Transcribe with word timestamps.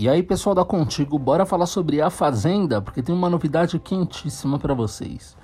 E 0.00 0.08
aí, 0.08 0.22
pessoal 0.22 0.54
da 0.54 0.64
Contigo, 0.64 1.18
bora 1.18 1.44
falar 1.44 1.66
sobre 1.66 2.00
a 2.00 2.08
Fazenda, 2.08 2.80
porque 2.80 3.02
tem 3.02 3.12
uma 3.12 3.28
novidade 3.28 3.80
quentíssima 3.80 4.56
para 4.56 4.72
vocês. 4.72 5.36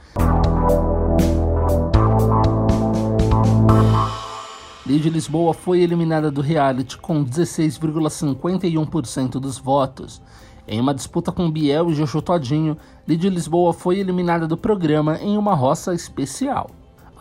Lady 4.88 5.10
Lisboa 5.10 5.52
foi 5.52 5.80
eliminada 5.80 6.30
do 6.30 6.40
reality 6.40 6.96
com 6.98 7.24
16,51% 7.24 9.40
dos 9.40 9.58
votos. 9.58 10.22
Em 10.68 10.78
uma 10.78 10.94
disputa 10.94 11.32
com 11.32 11.50
Biel 11.50 11.90
e 11.90 11.94
Jojo 11.94 12.22
Todinho, 12.22 12.76
Lady 13.08 13.28
Lisboa 13.28 13.72
foi 13.72 13.98
eliminada 13.98 14.46
do 14.46 14.56
programa 14.56 15.18
em 15.20 15.36
uma 15.36 15.56
roça 15.56 15.92
especial. 15.92 16.70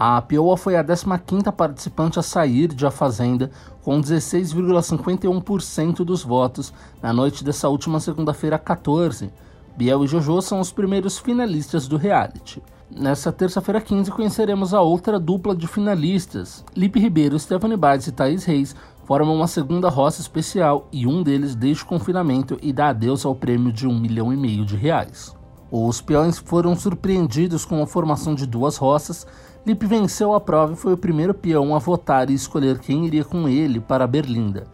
A 0.06 0.22
Pioa 0.22 0.58
foi 0.58 0.76
a 0.76 0.84
15ª 0.84 1.50
participante 1.54 2.20
a 2.20 2.22
sair 2.22 2.68
de 2.74 2.86
A 2.86 2.92
Fazenda, 2.92 3.50
com 3.82 4.02
16,51% 4.02 6.04
dos 6.04 6.24
votos 6.24 6.74
na 7.02 7.14
noite 7.14 7.42
dessa 7.42 7.70
última 7.70 8.02
segunda-feira 8.02 8.60
14. 8.60 9.32
Biel 9.78 10.04
e 10.04 10.08
Jojo 10.08 10.42
são 10.42 10.60
os 10.60 10.74
primeiros 10.74 11.18
finalistas 11.18 11.88
do 11.88 11.96
reality. 11.96 12.62
Nessa 12.92 13.32
terça-feira 13.32 13.80
15 13.80 14.12
conheceremos 14.12 14.74
a 14.74 14.82
outra 14.82 15.18
dupla 15.18 15.56
de 15.56 15.68
finalistas. 15.68 16.66
Lipe 16.76 17.00
Ribeiro, 17.00 17.40
Stephanie 17.40 17.78
Bates 17.78 18.08
e 18.08 18.12
Thaís 18.12 18.44
Reis 18.44 18.76
formam 19.06 19.34
uma 19.34 19.48
segunda 19.48 19.88
roça 19.88 20.20
especial 20.20 20.86
e 20.92 21.08
um 21.08 21.24
deles 21.24 21.56
deixa 21.56 21.86
o 21.86 21.88
confinamento 21.88 22.58
e 22.62 22.74
dá 22.74 22.90
adeus 22.90 23.26
ao 23.26 23.34
prêmio 23.34 23.72
de 23.72 23.88
um 23.88 23.98
milhão 23.98 24.34
e 24.34 24.36
meio 24.36 24.66
de 24.66 24.76
reais. 24.76 25.34
Os 25.76 26.02
peões 26.02 26.38
foram 26.38 26.76
surpreendidos 26.76 27.66
com 27.66 27.82
a 27.82 27.88
formação 27.88 28.36
de 28.36 28.46
duas 28.46 28.78
roças. 28.78 29.26
Lipe 29.66 29.88
venceu 29.88 30.36
a 30.36 30.40
prova 30.40 30.74
e 30.74 30.76
foi 30.76 30.94
o 30.94 30.98
primeiro 30.98 31.34
peão 31.34 31.76
a 31.76 31.80
votar 31.80 32.30
e 32.30 32.36
escolher 32.36 32.78
quem 32.78 33.08
iria 33.08 33.26
com 33.26 33.50
ele 33.50 33.80
para 33.80 34.06
Berlinda. 34.06 34.68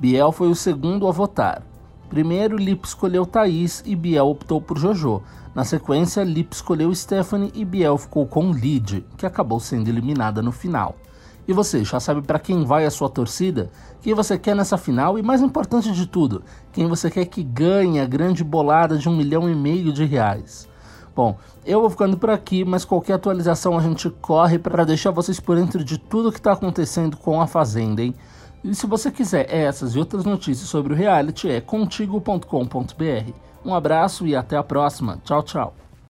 Biel 0.00 0.32
foi 0.32 0.48
o 0.48 0.54
segundo 0.56 1.06
a 1.06 1.12
votar. 1.12 1.62
Primeiro, 2.08 2.56
Lipe 2.56 2.84
escolheu 2.84 3.24
Thaís 3.24 3.80
e 3.86 3.94
Biel 3.94 4.26
optou 4.26 4.60
por 4.60 4.76
Jojo. 4.76 5.22
Na 5.54 5.62
sequência, 5.62 6.24
Lipe 6.24 6.56
escolheu 6.56 6.92
Stephanie 6.92 7.52
e 7.54 7.64
Biel 7.64 7.96
ficou 7.96 8.26
com 8.26 8.50
Lid, 8.50 9.06
que 9.16 9.26
acabou 9.26 9.60
sendo 9.60 9.86
eliminada 9.86 10.42
no 10.42 10.50
final. 10.50 10.96
E 11.48 11.52
você, 11.52 11.84
já 11.84 11.98
sabe 11.98 12.22
para 12.22 12.38
quem 12.38 12.64
vai 12.64 12.84
a 12.84 12.90
sua 12.90 13.08
torcida? 13.08 13.70
Quem 14.00 14.14
você 14.14 14.38
quer 14.38 14.54
nessa 14.54 14.76
final? 14.76 15.18
E 15.18 15.22
mais 15.22 15.40
importante 15.40 15.90
de 15.92 16.06
tudo, 16.06 16.42
quem 16.72 16.86
você 16.86 17.10
quer 17.10 17.24
que 17.26 17.42
ganhe 17.42 18.00
a 18.00 18.06
grande 18.06 18.44
bolada 18.44 18.96
de 18.96 19.08
um 19.08 19.16
milhão 19.16 19.48
e 19.48 19.54
meio 19.54 19.92
de 19.92 20.04
reais? 20.04 20.68
Bom, 21.14 21.36
eu 21.66 21.80
vou 21.80 21.90
ficando 21.90 22.16
por 22.16 22.30
aqui, 22.30 22.64
mas 22.64 22.84
qualquer 22.84 23.14
atualização 23.14 23.76
a 23.76 23.82
gente 23.82 24.08
corre 24.08 24.58
para 24.58 24.84
deixar 24.84 25.10
vocês 25.10 25.40
por 25.40 25.56
dentro 25.56 25.84
de 25.84 25.98
tudo 25.98 26.30
que 26.30 26.38
está 26.38 26.52
acontecendo 26.52 27.16
com 27.16 27.40
a 27.40 27.46
Fazenda, 27.46 28.00
hein? 28.00 28.14
E 28.62 28.74
se 28.74 28.86
você 28.86 29.10
quiser 29.10 29.52
essas 29.52 29.94
e 29.94 29.98
outras 29.98 30.24
notícias 30.24 30.68
sobre 30.68 30.92
o 30.92 30.96
reality, 30.96 31.48
é 31.50 31.60
contigo.com.br. 31.60 33.32
Um 33.64 33.74
abraço 33.74 34.26
e 34.26 34.36
até 34.36 34.56
a 34.56 34.62
próxima. 34.62 35.18
Tchau, 35.24 35.42
tchau. 35.42 35.89